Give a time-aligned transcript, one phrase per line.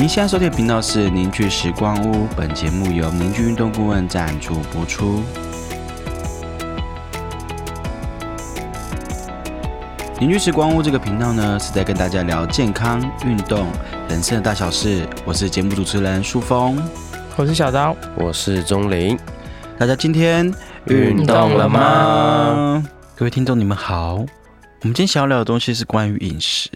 [0.00, 5.22] 您现在收听的频道是凝聚时光屋，本节目由凝聚运动顾问赞助播出。
[10.18, 13.66] 凝聚时光屋这个频道呢，是在跟大家聊健康、运动、
[14.08, 15.06] 人生的大小事。
[15.26, 16.82] 我是节目主持人舒峰，
[17.36, 19.18] 我是小刀，我是钟林。
[19.78, 20.50] 大家今天
[20.86, 22.82] 运动了吗？
[23.14, 24.14] 各位听众，你们好。
[24.14, 26.70] 我们今天想要聊的东西是关于饮食。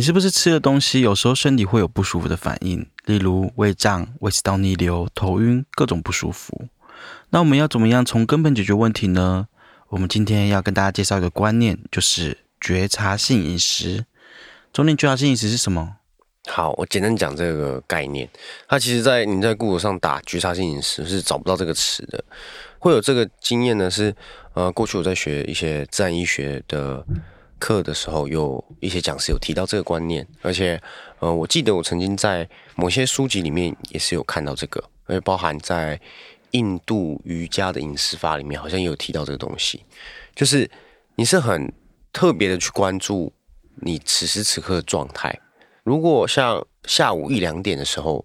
[0.00, 6.68] 你是不是吃的东西有时候身体会有不舒服的反应，例如胃胀、胃食道逆流、头晕，各种不舒服？
[7.28, 9.48] 那我们要怎么样从根本解决问题呢？
[9.90, 14.06] 我们今天要跟大家介绍一个观念，就是觉察性饮食。
[14.72, 15.96] 中年觉察性饮食是什么？
[16.48, 18.26] 好，我简单讲这个概念。
[18.66, 22.24] 它其实，在你在 Google 上打觉察性饮食是找不到这个词的。
[22.78, 24.16] 会有这个经验呢，是
[24.54, 27.04] 呃，过去我在学一些自然医学的。
[27.60, 30.82] 课的时候，有一些讲师有提到这个观念，而且，
[31.20, 36.00] 呃，我记得我曾经在某些书籍里面也是有看到这个，而且包含在
[36.52, 39.84] 印度瑜伽的饮食法里面，好像也有提到这个东西，
[40.34, 40.68] 就是
[41.14, 41.72] 你是很
[42.12, 43.32] 特别的去关注
[43.76, 45.38] 你此时此刻的状态。
[45.84, 48.24] 如果像下午一两点的时候，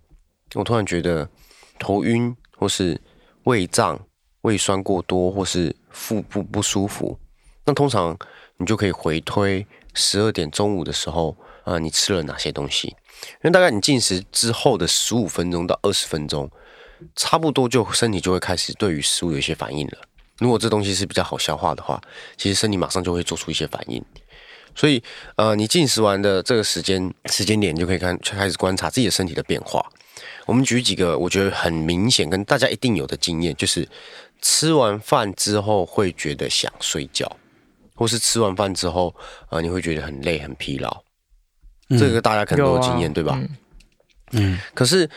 [0.56, 1.30] 我突然觉得
[1.78, 3.00] 头晕，或是
[3.44, 4.00] 胃胀、
[4.42, 7.20] 胃酸过多，或是腹部不舒服，
[7.66, 8.18] 那通常。
[8.58, 12.88] 你就可以回推十二点中午的时候，啊，你吃了哪些东西？
[12.88, 16.50] 因为大概你进食之后的十五分钟到二十分钟，
[17.16, 19.98] 差不多就身体就会开始对于食物有一些反应了。
[20.40, 22.02] 如果这东西是比较好消化的话，
[22.36, 24.04] 其实身体马上就会做出一些反应。
[24.76, 25.02] 所以，
[25.38, 29.86] 呃，你进食完的这个时间时间点，就可以看开始观察自己的身体的变化。
[30.46, 33.88] 我们举几个我觉得很明显跟大家一定有的经验，就是
[34.42, 37.38] 吃完饭之后会觉得想睡觉。
[37.96, 39.16] 或是吃完饭之后，
[39.50, 41.04] 呃，你会觉得很累、很疲劳，
[41.98, 43.42] 这个大家可能都有经验，对吧？
[44.32, 44.60] 嗯。
[44.74, 45.10] 可是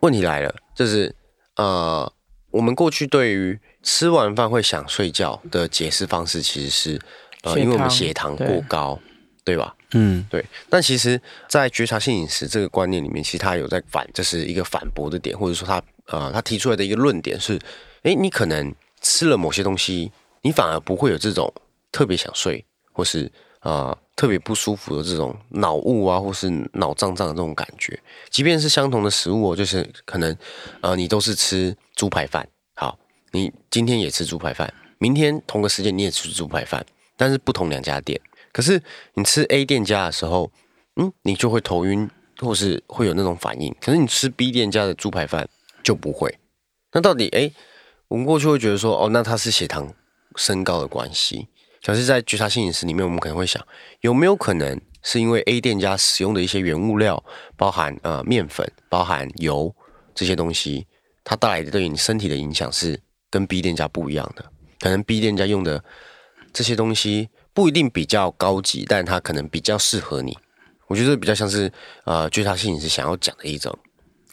[0.00, 1.14] 问题来了，就是
[1.56, 2.12] 呃，
[2.50, 7.00] 我们过去对于吃完饭会想睡觉的解释方式，其实是
[7.44, 9.00] 呃，因为我们血糖过高，
[9.42, 9.74] 对吧？
[9.92, 10.44] 嗯，对。
[10.68, 11.18] 但其实，
[11.48, 17.58] 在觉察性饮食这个观念里面，其实他有在反，这是一个反驳的点，或者说他呃，他提出来的一个论点是：
[18.02, 20.12] 哎，你可能吃了某些东西，
[20.42, 21.50] 你反而不会有这种。
[21.98, 23.28] 特别想睡，或是
[23.58, 28.00] 啊特别不舒服的这种脑雾啊，或是脑胀胀的这种感觉，
[28.30, 30.36] 即便是相同的食物，就是可能
[30.80, 32.96] 呃你都是吃猪排饭，好，
[33.32, 36.86] 你今天也吃猪排饭，明天同个时间你也吃猪排饭，
[37.16, 38.20] 但是不同两家店，
[38.52, 38.80] 可是
[39.14, 40.52] 你吃 A 店家的时候，
[40.94, 45.48] 嗯，你就会头晕，或是会有那种反应，可是你吃 B 店家的猪排饭
[45.82, 46.38] 就不会。
[46.92, 47.50] 那到底哎，
[48.06, 49.92] 我们过去会觉得说，哦，那它是血糖
[50.36, 51.48] 升高的关系。
[51.84, 53.64] 可是，在觉察性饮食里面，我们可能会想，
[54.00, 57.22] 有没有可能是因为 A 店家使用的一些原物料，
[57.56, 59.74] 包含呃面粉、包含油
[60.14, 60.86] 这些东西，
[61.24, 63.00] 它带来的对你身体的影响是
[63.30, 64.44] 跟 B 店家不一样的？
[64.80, 65.82] 可能 B 店家用的
[66.52, 70.36] 这些东西不一定比较高级，但它可能比较适合你。
[70.88, 71.72] 我觉得比较像是
[72.04, 73.74] 呃觉察性饮食想要讲的一种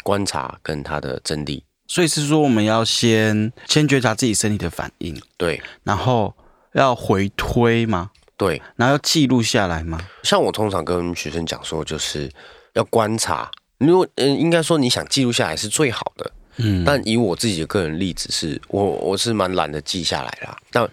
[0.03, 1.61] 观察跟它的真谛。
[1.87, 6.35] 所以是说，我们要先先觉察自己身体的反应，对，然后。
[6.75, 8.11] 要回推吗？
[8.37, 9.99] 对，然后要记录下来吗？
[10.23, 12.29] 像我通常跟学生讲说，就是
[12.73, 13.49] 要观察。
[13.77, 16.31] 如果嗯，应该说你想记录下来是最好的。
[16.57, 20.57] 嗯，但以我自己的个人例子，是我我是蛮懒得记下来啦。
[20.71, 20.89] 那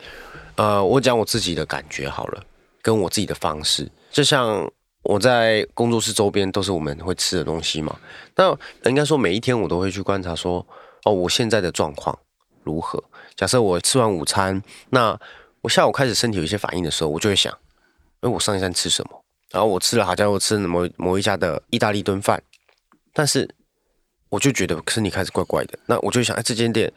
[0.57, 2.43] 呃，我讲我自己的感觉好了，
[2.81, 4.69] 跟我自己的方式，就像
[5.03, 7.97] 我在工作室周边都是我们会吃的东西嘛。
[8.35, 10.67] 那应该说每一天我都会去观察说，
[11.05, 12.17] 哦，我现在的状况
[12.65, 13.03] 如何？
[13.37, 14.61] 假设我吃完午餐，
[14.91, 15.19] 那
[15.63, 17.57] 我下午开始身体有一些反应的时候，我就会想，
[18.21, 19.25] 哎，我上一餐吃什么？
[19.51, 22.43] 然后我吃了好家伙，吃了某某一家的意大利炖饭，
[23.13, 23.49] 但是
[24.29, 25.79] 我就觉得身体开始怪怪的。
[25.87, 26.93] 那我就想，哎，这间店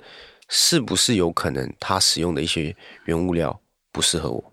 [0.50, 3.60] 是不是有可能它使用的一些原物料
[3.92, 4.44] 不适合我？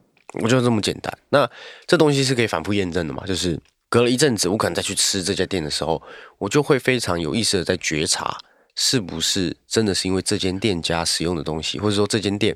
[0.42, 1.16] 我就这么简单。
[1.30, 1.50] 那
[1.86, 3.24] 这东西是可以反复验证的嘛？
[3.24, 3.58] 就是
[3.88, 6.02] 隔了一阵子，我可能再去吃这家店的时候，
[6.36, 8.36] 我就会非常有意识的在觉察，
[8.74, 12.54] 是不是真的是因为这间店家使用的东西，或者说这间店。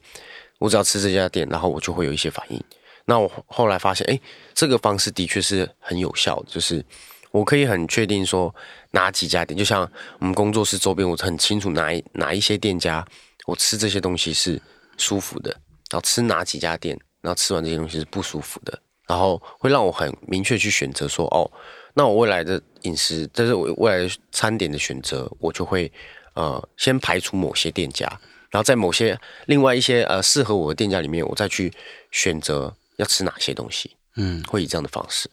[0.59, 2.63] 我只要吃这家店，然后我就会有一些反应。
[3.05, 4.21] 那我后来发现，哎，
[4.53, 6.85] 这个方式的确是很有效的，就是
[7.31, 8.53] 我可以很确定说
[8.91, 9.89] 哪几家店，就像
[10.19, 13.07] 我们工作室周边，我很清楚哪一哪一些店家，
[13.47, 14.61] 我吃这些东西是
[14.97, 15.51] 舒服的，
[15.91, 18.77] 然后吃哪几家店，然后吃完这些东西是不舒服的，
[19.07, 21.49] 然后会让我很明确去选择说，哦，
[21.95, 25.93] 那我未来的饮食，但是我未来餐点的选择，我就会
[26.35, 28.11] 呃先排除某些店家。
[28.51, 31.73] 然后在某些另外一些呃适合我的店家里面，我再去
[32.11, 35.29] 选择要吃哪些东西，嗯，会以这样的方式，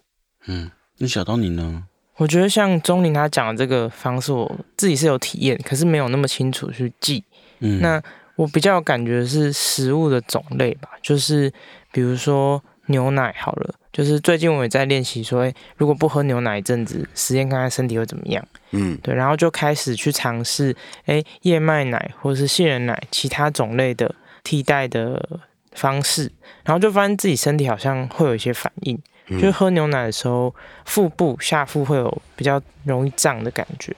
[0.45, 1.83] 嗯，那小到你呢？
[2.17, 7.23] 我觉得像钟林他讲的这个方式，我自己是有体验，可是没有那么清楚去记。
[7.59, 8.01] 嗯，那
[8.35, 11.51] 我比较有感觉是食物的种类吧，就是
[11.91, 18.45] 比如说牛奶好了，就是最近我也在练习说，诶如果不喝牛奶一阵子，实验看看身体会怎么样。
[18.71, 20.75] 嗯对，然后就开始去尝试，
[21.05, 24.13] 诶燕麦奶或者是杏仁奶其他种类的
[24.43, 25.39] 替代的
[25.71, 26.31] 方式，
[26.63, 30.53] 然后就发现自己身体好像会有一些反应，嗯就是喝牛奶的时候，
[30.85, 33.95] 腹部下腹会有比较容易胀的感觉，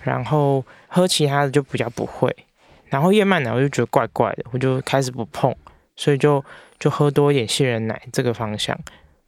[0.00, 2.34] 然后喝其他的就比较不会。
[2.88, 5.54] 然后燕麦奶我就觉得怪怪的，我就开始不碰，
[5.96, 6.42] 所以就
[6.78, 8.78] 就喝多一点杏仁奶这个方向，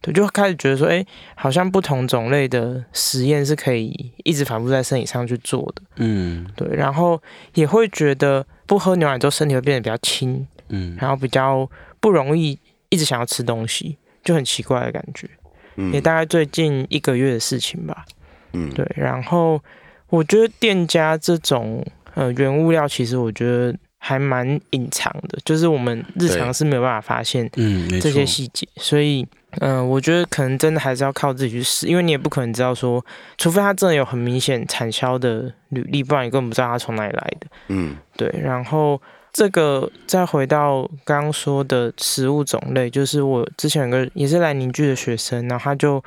[0.01, 1.05] 对，就开始觉得说，哎，
[1.35, 6.45] 好像不同种类的实验是可以一直反复在身体上去做的，嗯。
[6.55, 7.21] 对，然后
[7.53, 10.95] 也会觉得不喝牛奶之后身体会变得比较轻，嗯。
[10.99, 11.69] 然后比较
[11.99, 12.57] 不容易
[12.89, 15.27] 一直想要吃东西，就很奇怪的感觉。
[15.75, 15.91] 嗯。
[15.91, 18.05] 也大概最近一个月的事情吧。
[18.53, 18.69] 嗯。
[18.73, 19.61] 对，然后
[20.09, 29.27] 我觉得店家这种呃原物料，其实我觉得还蛮隐藏的，就是我们日常是没有办法发现嗯，这些错细节，所以。
[29.61, 33.03] 嗯、我觉得可能真的还是要靠自己去试，因为你也不可能知道说，
[33.35, 37.47] 除非他真的有很明显产销的履历，不然你根本不知道他从哪里来的。
[37.69, 39.01] 嗯对，然后
[39.33, 46.01] 这个再回到刚刚说的食物种类，就是我之前有个也是来凝聚的学生，然后他就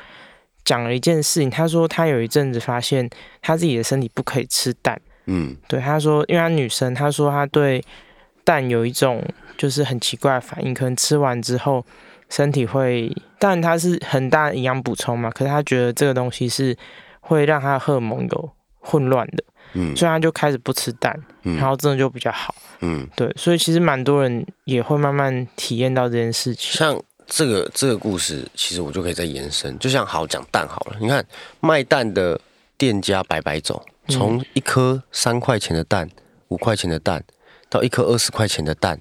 [0.65, 3.11] 讲了一件事情，他说他有一阵子发现
[3.41, 5.57] 他自己的身体不可以吃蛋，嗯。
[5.69, 7.83] 对，他说因为他女生，他说他对
[8.45, 9.25] 蛋有一种
[9.57, 11.85] 就是很奇怪的反应，可能吃完之后
[12.29, 16.77] 身体会，当然它是很大的营养补充嘛，可是他觉得这个东西是
[17.21, 19.95] 会让他的荷尔蒙有混乱的，嗯。
[19.95, 21.57] 所以他就开始不吃蛋，嗯。
[21.57, 22.55] 然后真的就比较好。
[22.81, 26.73] 嗯，对，所以其实蛮多人也会慢慢体验到这件事情。
[26.73, 31.25] 像这个这个故事，其实我就可以再延伸，就像好讲蛋好了，你看
[31.61, 32.41] 卖蛋的
[32.77, 36.09] 店家百百种，嗯从一颗三块钱的蛋、
[36.49, 37.25] 五块钱的蛋，
[37.69, 39.01] 到一颗二十块钱的蛋，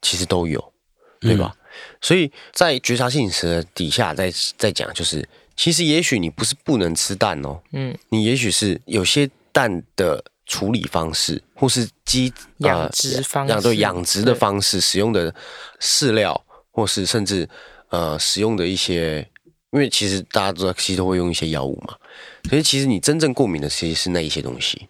[0.00, 0.72] 其实都有，
[1.20, 1.54] 对吧？
[2.00, 13.52] 所以在觉察性饮食的底下再再讲，就是其实也许你不是不能吃蛋哦，嗯，你也许是有些蛋的处理方式，或是鸡养殖方式。
[13.52, 15.34] 养对养殖的方式，使用的
[15.80, 17.46] 饲料，或是甚至
[17.90, 19.28] 呃使用的一些，
[19.70, 21.94] 因为其实大家都知道，其实都会用一些药物嘛，
[22.48, 24.88] 所以其实你真正过敏的其实是那一些东西，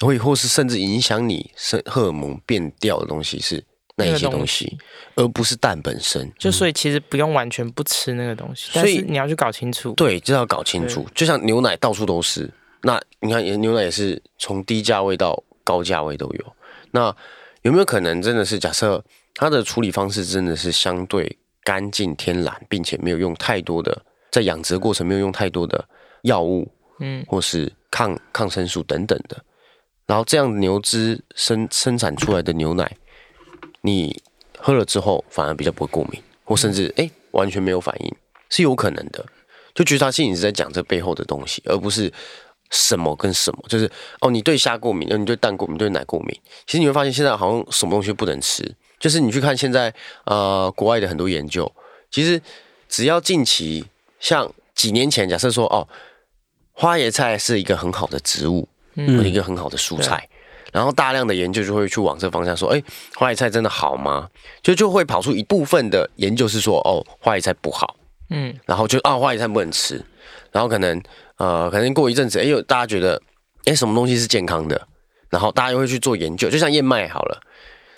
[0.00, 3.64] 会或是甚至影响你生荷尔蒙变调的东西是
[3.96, 4.78] 那一些东西，
[5.14, 6.30] 而不是蛋本身。
[6.38, 9.92] 就所以其实不用完全不吃那个东西，但所以你要去搞清楚。
[9.92, 11.06] 对，就要搞清楚。
[11.14, 12.50] 就像牛奶到处都是，
[12.82, 16.52] 那你看牛奶也是从低价位到高价位都有。
[16.90, 17.14] 那
[17.62, 19.04] 有没有可能真的是假设
[19.34, 21.38] 它的处理方式真的是相对
[21.70, 23.96] 干净天然，并且没有用太多的
[24.32, 25.88] 在养殖的过程没有用太多的
[26.22, 26.68] 药物
[26.98, 29.40] 嗯，或是抗抗生素等等的，
[30.04, 32.90] 然后这样牛只生生产出来的牛奶，
[33.82, 34.20] 你
[34.58, 38.12] 喝了之后反而比较不会过敏，或甚至哎、诶完全没有反应，
[38.48, 39.24] 是有可能的。
[39.72, 42.12] 就觉察性饮食在讲这背后的东西，而不是
[42.70, 43.88] 什么跟什么，就是
[44.20, 46.36] 哦，你对虾过敏，哦，你对蛋过敏，对奶过敏。
[46.66, 49.92] 其实你会发现现在好像什么东西不能吃，就是你去看现在
[50.26, 51.70] 呃国外的很多研究，
[52.10, 52.40] 其实
[52.88, 53.84] 只要近期
[54.20, 55.88] 像几年前，假设说哦，
[56.72, 59.16] 花椰菜是一个很好的植物，嗯。
[59.16, 60.28] 或者一个很好的蔬菜。
[60.72, 62.80] 然后大量的研究就会去往这个方向说，哎，
[63.16, 64.30] 花椰菜真的好吗？
[64.62, 67.96] 就就会跑出一部分的研究是说，哦，花椰菜不好，
[68.28, 70.00] 嗯，然后就啊花椰菜不能吃，
[70.52, 71.02] 然后可能
[71.38, 73.20] 呃可能过一阵子，哎呦大家觉得
[73.64, 74.86] 哎什么东西是健康的，
[75.28, 77.40] 然后大家又会去做研究，就像燕麦好了，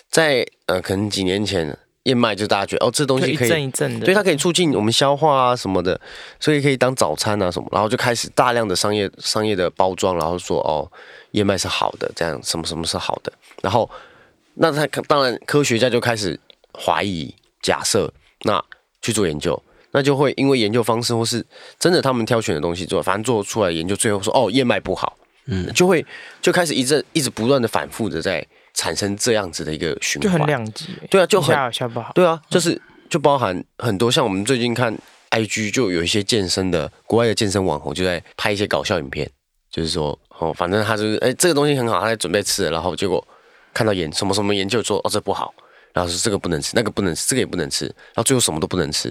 [0.09, 4.05] 在呃可能几年前燕麦就大家觉得哦这东西可以阵一阵的。
[4.05, 5.99] 对，它可以促进我们消化啊什么的，
[6.39, 10.89] 所以可以当早餐啊什么，然后就开始大量的商业商业的包装，然后说哦，
[11.31, 13.89] 燕麦是好的，这样什么什么是好的，然后
[14.55, 16.37] 那他当然科学家就开始
[16.77, 18.61] 怀疑假设，那
[19.01, 21.45] 去做研究，那就会因为研究方式或是
[21.79, 26.05] 真的他们挑选的东西做，反正做出来研究，最后说哦燕麦不好，嗯，就会
[26.41, 30.23] 就开始一阵一直不断的反复的在产生这样子的一个循环。
[30.23, 30.89] 就很环，两极。
[31.09, 32.11] 对啊，就很下下不好。
[32.13, 34.95] 对啊，就是就包含很多像我们最近看
[35.31, 39.29] IG 就有一些健身的国外的健身网红就在拍一些搞笑影片，
[39.69, 43.25] 就是说哦，反正他就是哎、这个东西很好，他在准备吃，然后结果
[43.73, 45.53] 看到研什么什么研究说哦这不好，
[45.93, 49.09] 然后说这个不能吃，那个不能吃，这个也不能吃，然后最后什么都不能吃，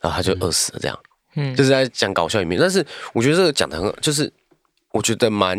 [0.00, 0.98] 然后他就饿死了这样。
[1.36, 4.32] 嗯，就是在讲搞笑影片，但是我觉得这个讲的很，就是
[4.92, 5.58] 我觉得蛮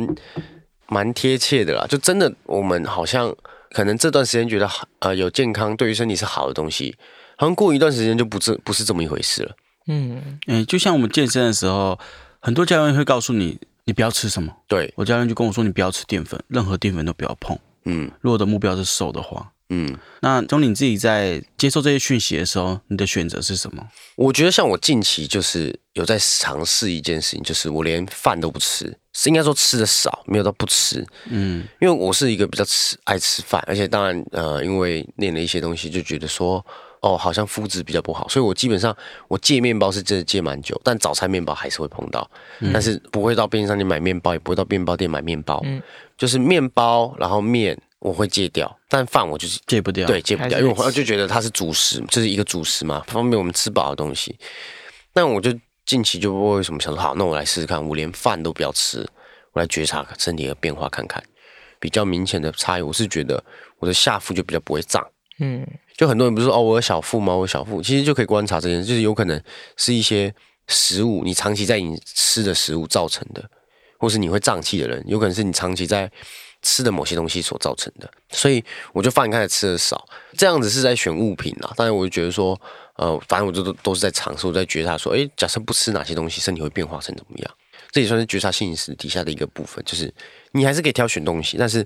[0.87, 1.85] 蛮贴切的啦。
[1.87, 3.35] 就真的我们好像
[3.71, 6.95] 可能这段时间觉得好呃有健康对于身体是好的东西，
[7.37, 9.55] 好像过一段时间就不是不是这么一回事了。
[9.87, 11.99] 嗯，嗯，就像我们健身的时候，
[12.39, 14.51] 很多教练会告诉你，你不要吃什么。
[14.67, 17.57] 对，我教练就跟我说，你不要吃淀粉，任何淀粉都不要碰。
[17.87, 23.87] 嗯如果的目标是瘦的话，嗯，那从你自己在接受这些讯息的时候，你的选择是什么？
[24.15, 31.05] 我觉得像我近期就是有在尝试一件事情，就是我连饭都不吃，是应该说吃的少，没有到不吃。
[31.29, 36.63] 嗯因为我是一个比较吃爱吃饭，而且当然呃，因为练了一些东西，就觉得说
[37.01, 38.95] 哦，好像肤质比较不好，所以我基本上
[39.27, 42.29] 我戒面包是真的戒蛮久，但早餐面包还是会碰到，
[42.73, 45.81] 但是不会到便利商店买面包，也不会到面包店买面包，嗯
[46.17, 50.05] 就是面包然后面我会戒掉，但饭我就是戒不掉。
[50.07, 54.37] 对，戒不掉，因为我就觉得它是主食，就是一个主食嘛，方便我们吃饱的东西。
[55.13, 55.49] 但我就
[55.85, 59.07] 近期就不会为什么想说，好，那我来试试看，我连饭都不要吃，
[59.53, 61.23] 我来觉察身体的变化看看，
[61.79, 63.43] 比较明显的差异，我是觉得
[63.79, 65.05] 我的下腹就比较不会胀。
[65.39, 67.33] 嗯，就很多人不是说哦，我有小腹吗？
[67.33, 69.41] 我有小腹，其实就可以观察这件事，就是有可能
[69.75, 70.33] 是一些
[70.67, 73.43] 食物，你长期在你吃的食物造成的，
[73.99, 76.09] 或是你会胀气的人，有可能是你长期在
[76.61, 78.09] 吃的某些东西所造成的。
[78.29, 78.63] 所以
[78.93, 81.73] 我就饭开始吃的少，这样子是在选物品啊。
[81.75, 82.59] 当然，我就觉得说，
[82.95, 87.51] 呃，反正我就都都是在尝试，我在觉察说，诶，假设不吃哪些东西，身体会变化成怎么样？
[87.91, 90.13] 这也算是觉察性饮食底下的一个部分，就是
[90.51, 91.85] 你还是可以挑选东西，但是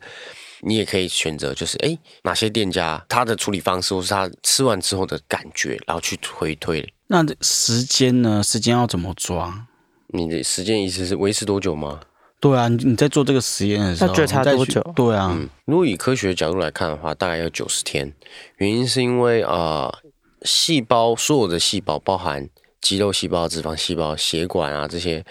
[0.61, 6.87] 你也可以选择，就是诶哪些店家他的处理方式，或是他吃完之后的感觉，然后去回推。
[7.07, 8.41] 那这时间呢？
[8.43, 9.67] 时间要怎么抓？
[10.13, 11.99] 你的时间意思是维持多久吗？
[12.39, 18.13] 对啊，你你在做这个实验的时候，要觉察多久对啊，嗯，如果以科学角度来看的话，大概要九十天。
[18.57, 19.51] 原因是因为啊、
[19.91, 19.99] 呃
[20.43, 22.47] 细胞所有的细胞，包含
[22.81, 25.23] 肌肉细胞、脂肪细胞、血管啊这些，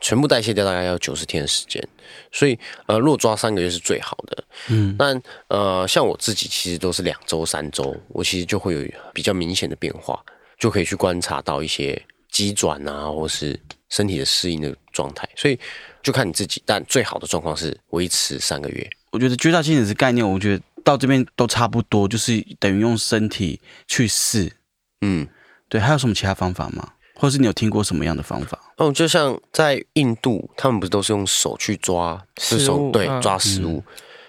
[0.00, 1.82] 全部代谢掉，大概要九十天的时间。
[2.30, 4.44] 所以呃，如果抓三个月是最好的。
[4.68, 10.22] 嗯，但呃，像我自己其实都是两周、三周，我其实就会有比较明显的变化，
[10.58, 13.58] 就可以去观察到一些肌转啊，或是
[13.88, 15.28] 身体的适应的状态。
[15.34, 15.58] 所以
[16.02, 18.88] 就看你自己，但最好的状况是维持三个月。
[19.10, 24.52] 我觉得绝大性饮食概念，我觉得到这边都差不多，就是等于用身体去试。
[25.00, 25.26] 嗯。
[25.66, 26.92] 对，还有什么其他方法吗？
[27.16, 28.56] 或是你有听过什么样的方法？
[28.76, 33.82] 哦，就像在印度，他们不是都是用手去抓，食是手对物嗯抓食物。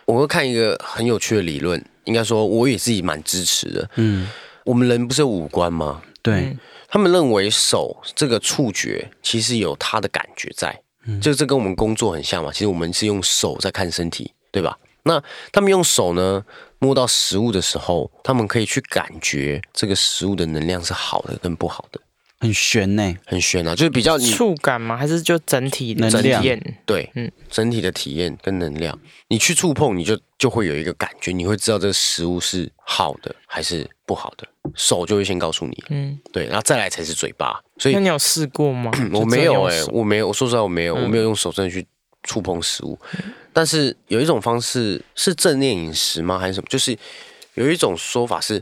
[0.06, 3.88] 我会看一个很有趣的理论，应该说我也自己蛮支持的。
[3.96, 4.28] 嗯，
[4.64, 6.02] 我们人不是有五官吗？
[6.24, 12.52] 对，嗯他们认为手这个触觉其实有它的感觉在，嗯就这跟我们工作很像嘛。
[12.52, 14.78] 其实我们是用手在看身体，对吧？
[15.06, 16.44] 那他们用手呢
[16.80, 22.00] 摸到食物的时候，他们可以去感觉这个食物的能量是好的跟不好的，
[22.40, 23.16] 很悬呢。
[23.26, 24.98] 很悬啊，就是比较你触感吗？
[24.98, 26.78] 还是就整体的能量体验？
[26.86, 28.98] 对，嗯整体的体验跟能量，
[29.30, 37.60] 你去触碰，你就就会有一个感觉，你会知道这个食物是好的还是不好的，手就会先告诉你，嗯，对，然后再来才是嘴巴。
[37.78, 38.92] 所以那你有试过吗？
[39.14, 41.86] 我没有哎、我没有，我说实话我没有，嗯我没有用手真的去
[42.24, 42.98] 触碰食物。
[43.56, 46.38] 但是有一种方式是正念饮食吗？
[46.38, 46.68] 还是什么？
[46.70, 46.98] 就是
[47.54, 48.62] 有一种说法是，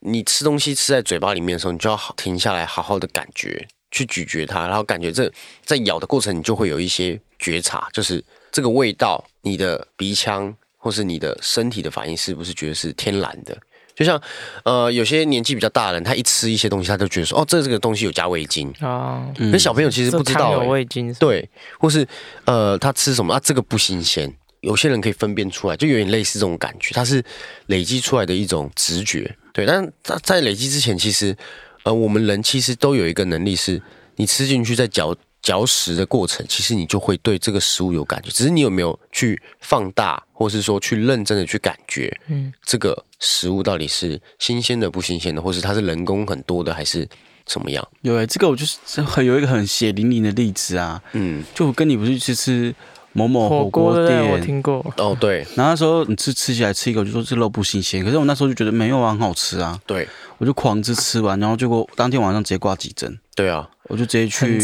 [0.00, 5.32] 你吃东西吃在嘴巴里面的时候，你就要停下来，好好的感觉，去咀嚼它，然后感觉这
[5.64, 13.56] 在咬的过程，你就会有一些觉察，就是这个味道，你的鼻腔或是你的身体的反应是不是觉得是天然的？
[13.94, 14.20] 就像
[14.64, 18.68] 呃，有些年纪比较大的人，他一吃一些东西，他就觉得说，哦，这这个东西有加味精。
[18.80, 21.48] 啊，嗯可是小朋友其实不知道、汤有欸，味精，对，
[21.78, 22.06] 或是
[22.44, 23.40] 呃，他吃什么啊？
[23.42, 24.32] 这个不新鲜。
[24.60, 27.22] 有些人可以分辨出来，就有点类似这种感觉，它是
[27.66, 29.36] 累积出来的一种直觉。
[29.52, 31.36] 对，但在在累积之前，其实
[31.82, 33.80] 呃，我们人其实都有一个能力是，
[34.16, 47.06] 你吃进去在嚼嚼食的过程，其实你就会对这个食物有感觉，只是你有没有去放大，或是说去认真的去感觉，嗯，这个食物到底是新鲜的不新鲜的，或是它是人工很多的，还是
[47.44, 47.86] 怎么样？
[48.00, 52.74] 有诶、这个我就是很有一个很血淋淋的例子啊，嗯，就我跟你不是去吃
[53.14, 54.30] 某某火火锅店。
[54.30, 55.38] 我，听过，哦，对。
[55.54, 60.06] 然后那时候你吃吃起来吃一口就说这肉不新鲜，可是我那时候就觉得没有啊，很好吃啊，对。
[60.38, 64.60] 我就狂吃吃完，然后结果当天晚上直接挂急诊，对啊，我就直接去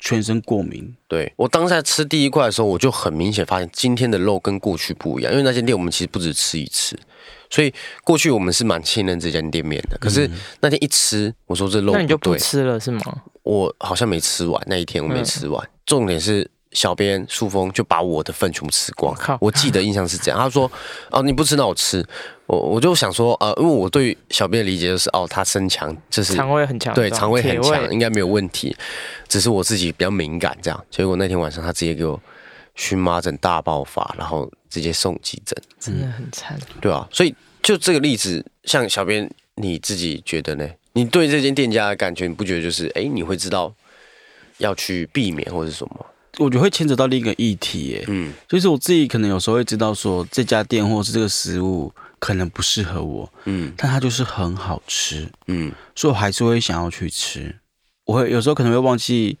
[0.00, 0.94] 全身过敏。
[1.06, 1.32] 对。
[1.36, 6.98] 我当下吃第一块的时候，我就很明显发现今天的肉跟过去不一样，因为那间店我们其实不止吃一次，
[7.48, 9.96] 所以过去我们是蛮信任这间店面的。
[9.98, 10.28] 可是
[10.60, 13.00] 那天一吃，我说这肉那你就不，吃了是吗？
[13.44, 15.68] 我好像没吃完那一天，我没吃完。
[15.86, 20.38] 重点是小编素峰就把我的粪全部吃光我记得印象是这样。
[20.40, 20.70] 他说
[21.10, 22.04] ：“哦，你不吃那我吃。”
[22.46, 28.76] 我我就想说，呃，因为我对小编的理解就是，哦，他身强，就是肠胃很强，对，肠胃很强，应该没有问题。
[29.26, 30.84] 只是我自己比较敏感，这样。
[30.90, 32.20] 结果那天晚上他直接给我
[32.74, 36.58] 荨麻疹大爆发，然后直接送急诊，真的很惨。
[36.80, 37.08] 对啊。
[37.10, 40.68] 所以就这个例子，像小编你自己觉得呢？
[40.92, 43.72] 你对这间店家的感觉，你不觉得就是，哎，你会知道
[44.58, 46.06] 要去避免或者什么？
[46.38, 48.32] 我觉得会牵扯到另一个议题，耶，嗯。
[48.48, 53.72] 就是我自己可能有时候会知道说这家店或者是这个食物可能不适合我，嗯。
[53.76, 55.72] 但它就是很好吃，嗯。
[55.94, 57.54] 所以我还是会想要去吃。
[58.04, 59.38] 我会有时候可能会忘记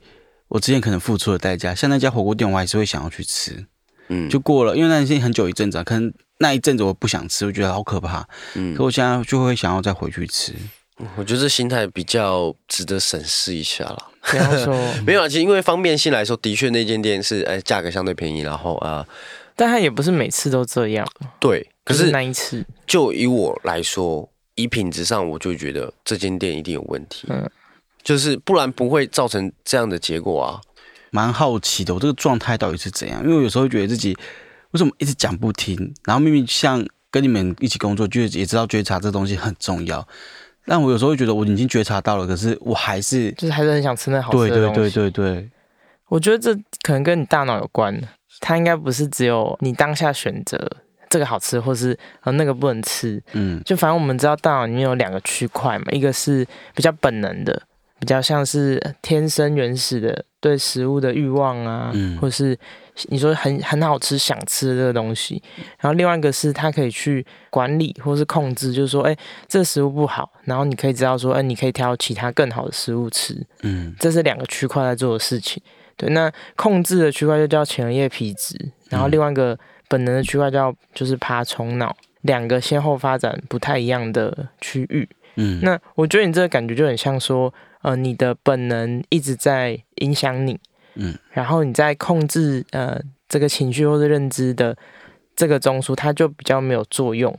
[0.48, 3.66] 我之前可能付出的代价，像那家火锅店，我还是会想要去吃。
[4.08, 8.74] 嗯，就过了，因为那已经很久一阵子了，可能那一阵子我不想吃，我觉得好可怕，嗯。
[8.74, 10.52] 可我现在就会想要再回去吃。
[11.16, 14.10] 我觉得这心态比较值得审视一下了。
[14.22, 14.74] 不要说，
[15.06, 19.04] 没有啊，其实因为方便性来说，的确那间店是哎价格相对便宜，然后呃
[19.56, 21.06] 但它也不是每次都这样，
[21.40, 27.26] 对，可是那一次，就以我来说，以品质上，我就觉得这间店一定有问题。
[27.30, 27.50] 嗯
[28.02, 30.60] 就是不然不会造成这样的结果啊。
[31.10, 33.22] 蛮好奇的，我这个状态到底是怎样？
[33.22, 34.12] 因为我有时候会觉得自己
[34.72, 40.04] 为什么一直讲不听，然后明明像跟你们一起工作，就是也知道觉察这东西很重要，
[40.64, 44.94] 但我有时候会觉得我已经觉察到了，可是我还是就是还是很想吃那好吃对对的东西。
[44.94, 45.50] 对对对，
[46.08, 47.98] 我觉得这可能跟你大脑有关，
[48.40, 50.58] 它应该不是只有你当下选择
[51.10, 53.22] 这个好吃，或是呃那个不能吃。
[53.32, 57.62] 嗯就反正我们知道大脑里面有两个区块嘛，一个是比较本能的，
[57.98, 62.56] 比较像是天生原始的对食物的欲望啊，嗯或是
[63.08, 65.42] 你说很很好吃想吃的这个东西，
[65.78, 69.16] 然后另外一个是它可以去管理或是控制，就是说，哎，
[69.48, 75.62] 这个食物不好，然后你可以知道说，哎，你可以挑其他更好的食物吃，嗯这是两个区块在做的事情。
[75.96, 78.56] 对，那控制的区块就叫前额叶皮质，
[78.88, 79.58] 然后另外一个
[79.88, 85.08] 本能的区块叫就是爬虫脑，两个先后发展不太一样的区域。
[85.36, 90.58] 嗯，那我觉得你这个感觉就很像说，呃，你的本能一直在影响你，
[90.94, 94.76] 嗯，然后你在控制呃这个情绪或者认知的
[95.34, 97.36] 这个中枢，它就比较没有作用。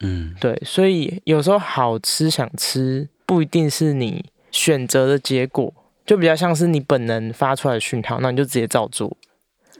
[0.00, 5.72] 嗯对，所以有时候好吃想吃不一定是你选择的结果，
[6.04, 9.16] 就比较像是你本能发出来的讯号，那你就直接照做。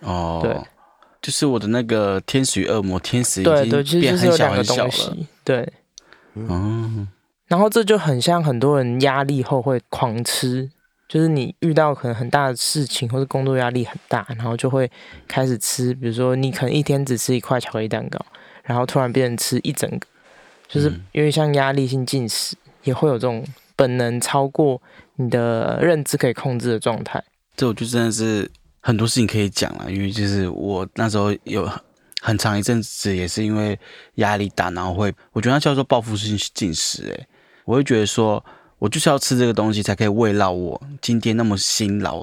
[0.01, 0.57] 哦，对，
[1.21, 5.27] 就是我的那个天使与恶魔，天使已对对，其实经变就是有两个很小很小了，东西。
[5.43, 5.73] 对，
[6.35, 7.09] 嗯，
[7.47, 10.71] 然后这就很像很多人压力后会狂吃，
[11.15, 14.91] 就是你遇到可能很大的事情，或是工作压力很大，然后就会
[15.29, 18.19] 开始吃，比如说你可能一天只吃一块巧克力蛋糕，
[18.65, 20.09] 然后突然变成吃一整个，
[20.67, 21.01] 就是嗯。
[21.13, 23.47] 因为像压力性进食也会有这种
[23.77, 24.83] 本能超过
[25.15, 27.23] 你的认知可以控制的状态。
[27.55, 28.51] 这我就真的是
[28.81, 31.71] 很多事情可以讲了，因为就是我那时候有
[32.23, 33.79] 很长一阵子也是因为
[34.17, 37.29] 压力大，然后会我觉得那叫做报复性进食，诶，
[37.65, 38.45] 我会觉得说
[38.85, 42.23] 我就是要吃这个东西才可以慰劳我今天那么辛劳，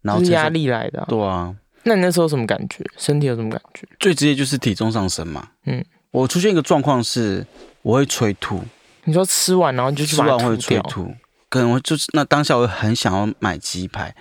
[0.00, 2.82] 然后就是压，力来的啊、对啊，那你那时候有什么感觉？
[2.96, 3.86] 身体有什么感觉？
[4.00, 7.46] 最直接就是体重上升嘛，嗯，我出现一个状况是
[7.82, 8.62] 我会催吐，
[9.04, 11.14] 你说吃完然后就去吃完会，催吐，
[11.50, 14.14] 可能我就是那当下我很想要买鸡排，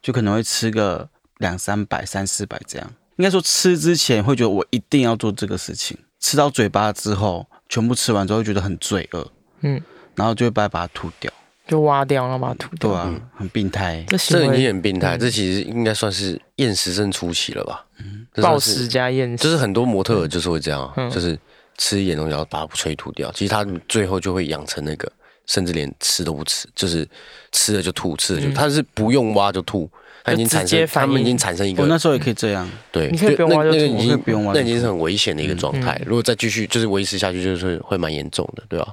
[0.00, 1.06] 就可能会吃个
[1.36, 2.90] 两三百、三四百这样。
[3.16, 9.30] 应该说吃之前会觉得我一定要做这个事情，吃到嘴巴之后，全部吃完之后会觉得很罪恶，
[9.60, 9.78] 嗯，
[10.20, 11.32] 然后就会把它把它吐掉。
[11.66, 12.90] 就挖掉，然后把它吐掉。
[12.90, 14.04] 对啊，很病态。
[14.08, 17.86] 这已经很病态，嗯这其实应该算是厌食症初期了吧？
[18.00, 21.38] 嗯，暴食加厌食，就是很多模特儿就是会这样就是
[21.78, 25.10] 吃一点东西然后把它催吐掉，其实他最后就会养成那个，
[25.46, 27.08] 甚至连吃都不吃，就是
[27.52, 29.88] 吃了就吐，吃了就，嗯他是不用挖就吐，
[30.24, 35.96] 他已经产生，他们已经产生一个我那时候也可以这样，对，你可以不用挖就吐那那个已经不用挖那已经是很危险的一个状态。
[36.00, 38.88] 嗯如果再继续就是维持下去，就是会蛮严重的，对吧？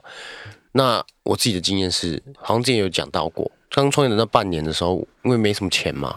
[0.77, 6.15] 那我自己的经验是，好像之前有讲到过，刚创业的那半年的时候，因为没什么钱嘛，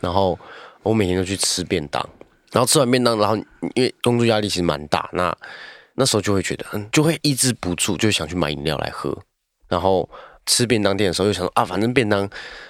[0.00, 0.36] 然后
[0.82, 2.02] 我每天都去吃便当，
[2.50, 3.36] 然后吃完便当，然后
[3.74, 5.36] 因为工作压力其实蛮大，那
[5.94, 9.14] 那时候就会觉得，嗯，就会抑制不住，就想去买饮料来喝，
[9.68, 10.08] 然后
[10.46, 12.26] 吃便当店的时候又想说啊，反正便当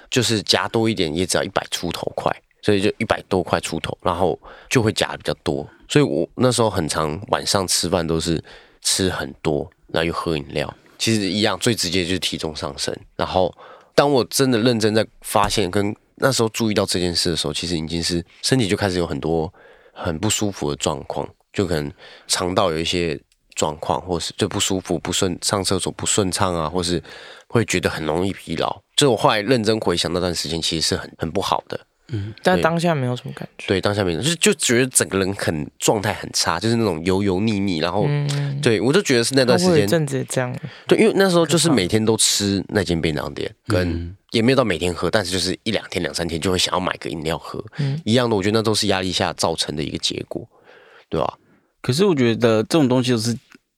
[0.09, 2.29] 就是夹多一点也只要一百出头块，
[2.61, 4.37] 所以就一百多块出头，然后
[4.69, 8.43] 就会夹的比较多，所以我那时候很常晚上吃饭都是
[8.81, 12.95] 吃很多，然后又喝饮料，其实一样，最直接就是体重上升。
[13.15, 13.51] 然后
[13.95, 19.51] 当我真的认真在发现跟那时候注意到这件事的时候，其实已经是身体就开始有很多
[19.93, 21.91] 很不舒服的状况，就可能
[22.27, 23.19] 肠道有一些
[23.55, 27.01] 状况，或是就不舒服、不顺，上厕所不顺畅啊，或是
[27.47, 28.81] 会觉得很容易疲劳。
[28.97, 31.79] 就我后来认真回想那段时间，其实是很很不好的。
[32.43, 33.67] 但当下没有什么感觉。
[33.67, 40.55] 对，当下没有，就就觉得整个人很状态很差，就是那种油油腻腻，然后、嗯，对我就觉得是那那段时间，阵子也这样，
[40.87, 44.15] 对，因为那时候就是每天都吃那间便当店，跟嗯。
[44.31, 47.99] 也没有到每天喝，但是就是一两天、两三天就会想要买个饮料喝，嗯。
[48.05, 50.47] 一样的，我觉得那都是压力下造成的一个结果，
[51.09, 51.33] 对吧？
[51.81, 53.35] 可是我觉得这种东西就是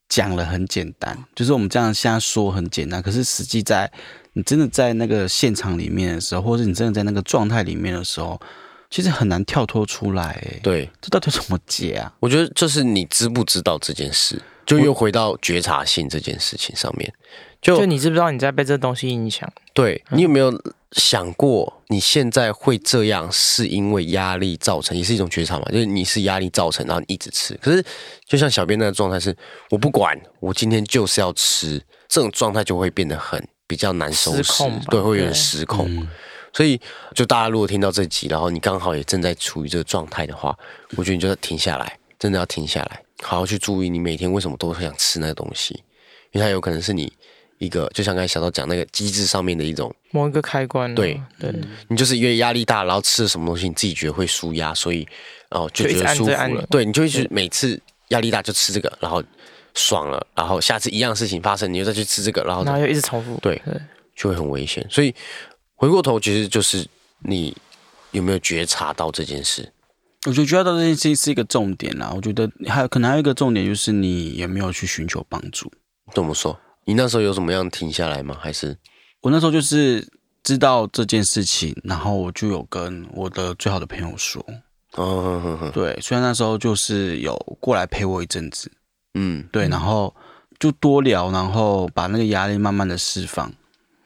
[0.09, 3.89] 讲了很简单，就是我们这样现在说很简单，可是实际在
[4.33, 8.39] 你真的在那个现场里面的时候，或者是你真的在那个状态里面的时候，
[8.89, 10.23] 其实很难跳脱出来。
[10.23, 12.13] 哎，对，这到底怎么解啊？
[12.19, 17.13] 我觉得就是你知不知道这件事，就又回到觉察性这件事情上面。
[17.61, 19.47] 就就你知不知道你在被这东西影响？
[19.73, 20.51] 对你有没有
[20.93, 25.65] 想过，你现在会这样是因为压力造成，也是一种觉察嘛？
[25.71, 27.53] 就是你是压力造成，然后你一直吃。
[27.61, 27.85] 可是
[28.25, 29.35] 就像小编那个状态是，
[29.69, 35.87] 我不管，我今天就是要吃，这种状态就会变得很比较难收拾失控，对，会有点失控。
[35.89, 36.05] 嗯。
[36.51, 36.77] 所以，
[37.15, 40.53] 就大家如果听到这集，然后你刚好也正在处于这个状态的话，
[40.97, 45.81] 我觉得你就要停下来，真的要停下来，好好去注意你每天为什么都会想吃那个东西，
[46.33, 47.09] 因为它有可能是你
[47.59, 50.93] 一个，就像刚才小刀讲那个机制上面的一种，某一个开关啊。
[50.93, 51.21] 对。
[51.39, 51.53] 对，
[51.87, 55.07] 你就是因为压力大，然后吃了什么东西，你自己觉得会舒压，所以
[55.51, 56.67] 哦就就觉得舒服了。
[56.69, 57.79] 对，你就一直每次
[58.09, 59.23] 压力大就吃这个，然后
[59.73, 63.37] 爽了，然后下次一样事情发生，你又再去吃这个，然后然后又一直重复。
[63.41, 63.81] 对对，
[64.15, 64.85] 就会很危险。
[64.89, 65.13] 所以
[65.75, 66.85] 回过头，其实就是
[67.19, 67.55] 你
[68.11, 69.71] 有没有觉察到这件事？
[70.27, 72.11] 我觉得觉察到这件事情是一个重点啦。
[72.15, 75.71] 我觉得还有可能还有一个重点就是你有没有去寻求帮助。
[76.13, 76.59] 怎么说？
[76.85, 78.37] 你那时候有什么样停下来吗？
[78.39, 78.77] 还是
[79.21, 80.07] 我那时候就是
[80.43, 84.43] 知道这件事情，然后我就有跟我的最好的朋友说，
[84.95, 88.71] 哦对，虽然那时候就是有过来陪我一阵子，
[89.13, 90.13] 嗯，对，然后
[90.59, 93.51] 就多聊，然后把那个压力慢慢的释放。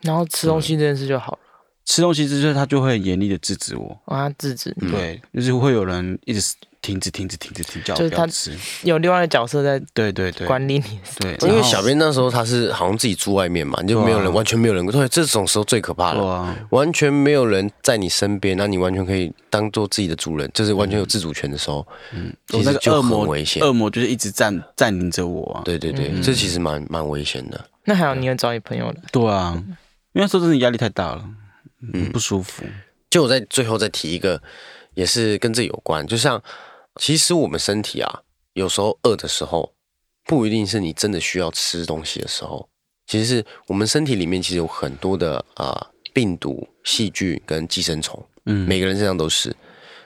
[0.02, 1.38] 然后吃东西这件事就好了。
[1.84, 6.54] 吃东西之后，他就会严厉的制止我，啊，制止嗯对，就是会有人一直
[6.86, 8.56] 停止、停止、停止、停就是他我不要吃。
[8.84, 11.00] 有另外的角色在对对对，管理你。
[11.18, 14.86] 对，因为小编那时候他是好像自己住外面嘛，你就没有人，完全没有人。
[14.86, 23.62] 对，这种时候最可怕了，啊，完全没有人在你身边，那你完全可以当做自己的主人，就是完全有自主权的时候，嗯，我那个其实就很恶魔危险。
[23.64, 25.62] 恶魔就是一直占占领着我啊。
[25.64, 27.68] 对对对，嗯这其实蛮蛮危险的。
[27.84, 29.54] 那还有你有找你朋友的，对啊，
[30.12, 31.24] 因为那时候真的压力太大了，
[31.92, 32.62] 嗯，不舒服。
[33.08, 34.42] 就我在最后再提一个，
[34.94, 36.42] 也是跟这有关，就像
[36.98, 38.22] 其实我们身体啊，
[38.54, 39.74] 有时候饿的时候，
[40.24, 42.68] 不一定是你真的需要吃东西的时候，
[43.06, 49.54] 其实是我们身体里面其实有很多的啊、呃病毒、细菌跟寄生虫，嗯，每个人身上都是。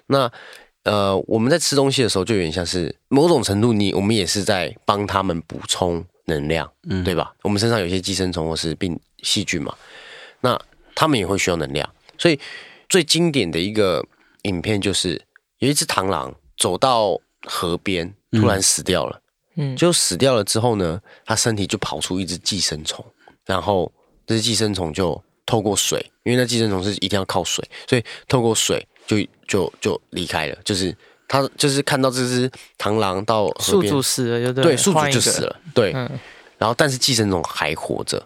[0.06, 0.30] 那
[0.82, 7.32] 呃，我们在吃东西的时候，就有点像是某种程度你，我们也是在帮他们补充能量，嗯对吧？
[7.42, 9.76] 我们身上有些寄生虫或是病细菌嘛，
[10.40, 10.60] 那
[10.94, 11.88] 他们也会需要能量。
[12.18, 12.40] 所以
[12.88, 14.04] 最经典的一个
[14.42, 15.22] 影片就是
[15.58, 19.20] 有一只螳螂走到河边，突然死掉了。
[19.56, 23.04] 嗯，就死掉了之后呢，他身体就跑出一只寄生虫，
[23.44, 23.90] 然后
[24.24, 29.16] 这只寄生虫就透过水，因为那寄生虫是一定要靠水，所以透过水就
[29.48, 30.56] 就就离开了。
[30.64, 30.96] 就是
[31.26, 35.40] 他就是看到这只螳螂到河边宿主，死了就对宿主就死。
[35.42, 36.08] 了，对，嗯
[36.58, 38.24] 然后但是寄生虫还活着。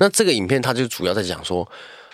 [0.00, 1.70] 那这个影片它就主要在讲说，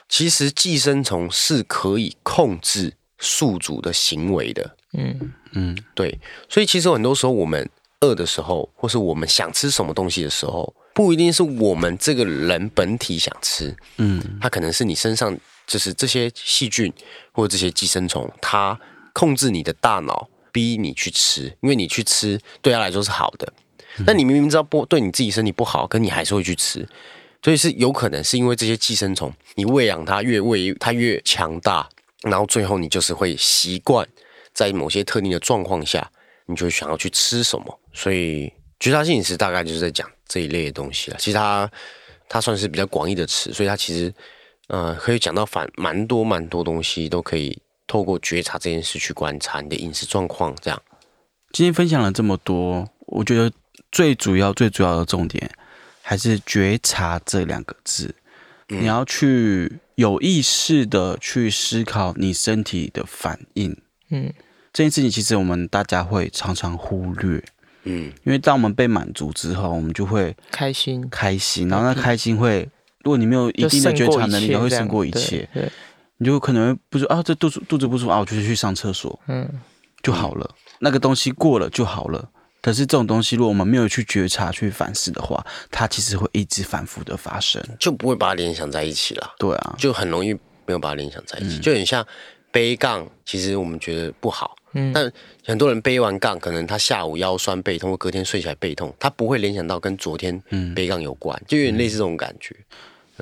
[0.09, 4.77] 其实寄生虫是可以控制宿主的行为的。
[4.93, 5.77] 嗯嗯。
[5.95, 7.69] 对，所以其实很多时候我们
[8.01, 14.23] 饿的时候，或是我们想吃什么东西的时候，不一定是我们这个人本体想吃，嗯。
[14.41, 15.37] 它可能是你身上
[15.67, 16.93] 就是这些细菌
[17.33, 18.79] 或者这些寄生虫，它
[19.13, 23.53] 控制你的大脑，逼你去吃，因为你去吃对它来说是好的。
[24.07, 26.89] 但你明明知道不对你自己身体不好，可你还是会去吃，
[27.43, 31.87] 所以是有可能是因为这些寄生虫，你喂养它越喂它越强大，
[32.23, 34.09] 然后最后你就是会习惯
[34.55, 36.11] 在某些特定的状况下，
[36.47, 37.81] 你就想要去吃什么。
[37.93, 41.17] 所以觉察性饮食大概就是在讲这一类的东西了。
[41.19, 41.71] 其实它
[42.29, 44.13] 它算是比较广义的词，所以它其实
[44.69, 50.83] 呃可以讲到反蛮多蛮多东西，都可以透过觉察这件事去观察你的饮食状况，这样。
[51.53, 53.53] 今天分享了这么多，我觉得
[53.91, 55.51] 最主要、最主要的重点
[56.01, 58.15] 还是觉察这两个字。
[58.69, 63.77] 你要去有意识的去思考你身体的反应。
[64.13, 64.33] 嗯。
[64.73, 67.43] 这件事情其实我们大家会常常忽略，
[67.83, 68.13] 嗯。
[68.25, 72.69] 因为当我们被满足之后，我们就会开心，开心，然后那开心会，
[73.03, 75.69] 如果你没有一定的觉察能力，你会胜过一切，对，
[76.19, 79.49] 你就可能不说啊，这肚子肚子不舒服啊，我就去上厕所嗯。
[80.03, 82.29] 就好了，那个东西过了就好了。
[82.61, 87.63] 可是这种东西，如果我们没有去觉察、去反思的话，它其实会一直反复的发生。
[87.79, 91.61] 就不会把它联想在一起了，对啊，就很容易没有把它联想在一起，嗯。
[91.61, 92.05] 就很像
[92.53, 95.11] 背杠，其实我们觉得不好，嗯，但
[95.45, 102.55] 很多人背完杠，可能他下午腰酸背痛，或隔天睡起来背痛，他不会联想到跟昨天嗯背杠有关，就有点类似这种感觉。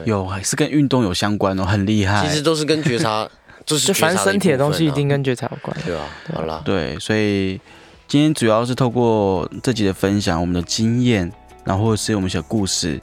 [0.04, 2.26] 有还是跟运动有相关哦，很厉害。
[2.26, 3.28] 其实都是跟觉察，
[3.66, 5.76] 就是就凡觉察的一身体的东西一定跟觉察有关。
[5.84, 6.06] 对吧？
[6.32, 7.60] 好啦，对，所以
[8.08, 11.30] 今天主要是透过自己的分享，我们的经验，
[11.64, 12.98] 然后或者是我们小故事，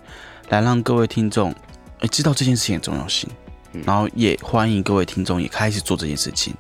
[0.50, 1.54] 来让各位听众
[2.00, 3.30] 诶知道这件事情的重要性，
[3.86, 6.54] 然后也欢迎各位听众也开始做这件事情。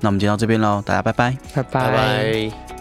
[0.00, 1.36] 那我们今天到这边喽，大家拜拜。
[1.54, 2.75] 拜拜拜。